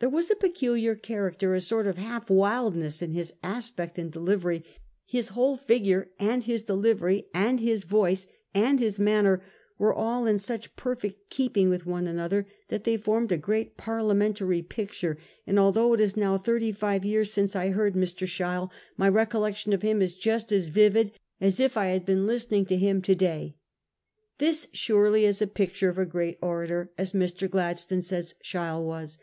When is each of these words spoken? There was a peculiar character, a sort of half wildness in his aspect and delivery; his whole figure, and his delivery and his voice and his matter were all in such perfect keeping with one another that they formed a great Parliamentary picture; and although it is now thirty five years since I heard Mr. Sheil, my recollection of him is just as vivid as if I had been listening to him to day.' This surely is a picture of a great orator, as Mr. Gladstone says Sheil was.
There 0.00 0.08
was 0.08 0.32
a 0.32 0.34
peculiar 0.34 0.96
character, 0.96 1.54
a 1.54 1.60
sort 1.60 1.86
of 1.86 1.96
half 1.96 2.28
wildness 2.28 3.02
in 3.02 3.12
his 3.12 3.34
aspect 3.40 4.00
and 4.00 4.10
delivery; 4.10 4.64
his 5.06 5.28
whole 5.28 5.56
figure, 5.56 6.10
and 6.18 6.42
his 6.42 6.62
delivery 6.62 7.28
and 7.32 7.60
his 7.60 7.84
voice 7.84 8.26
and 8.52 8.80
his 8.80 8.98
matter 8.98 9.40
were 9.78 9.94
all 9.94 10.26
in 10.26 10.40
such 10.40 10.74
perfect 10.74 11.30
keeping 11.30 11.68
with 11.68 11.86
one 11.86 12.08
another 12.08 12.48
that 12.66 12.82
they 12.82 12.96
formed 12.96 13.30
a 13.30 13.36
great 13.36 13.76
Parliamentary 13.76 14.60
picture; 14.60 15.16
and 15.46 15.56
although 15.56 15.94
it 15.94 16.00
is 16.00 16.16
now 16.16 16.36
thirty 16.36 16.72
five 16.72 17.04
years 17.04 17.32
since 17.32 17.54
I 17.54 17.68
heard 17.70 17.94
Mr. 17.94 18.26
Sheil, 18.26 18.72
my 18.96 19.08
recollection 19.08 19.72
of 19.72 19.82
him 19.82 20.02
is 20.02 20.14
just 20.14 20.50
as 20.50 20.66
vivid 20.66 21.12
as 21.40 21.60
if 21.60 21.76
I 21.76 21.90
had 21.90 22.04
been 22.04 22.26
listening 22.26 22.66
to 22.66 22.76
him 22.76 23.00
to 23.02 23.14
day.' 23.14 23.54
This 24.38 24.66
surely 24.72 25.24
is 25.24 25.40
a 25.40 25.46
picture 25.46 25.88
of 25.88 25.96
a 25.98 26.04
great 26.04 26.38
orator, 26.42 26.90
as 26.98 27.12
Mr. 27.12 27.48
Gladstone 27.48 28.02
says 28.02 28.34
Sheil 28.42 28.82
was. 28.84 29.16